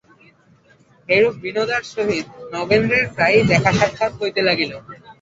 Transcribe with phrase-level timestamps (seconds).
[1.09, 4.71] এইরূপে বিনোদার সহিত নগেন্দ্রের প্রায়ই দেখাসাক্ষাৎ হইতে লাগিল।